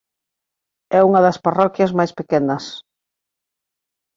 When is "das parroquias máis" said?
1.25-2.11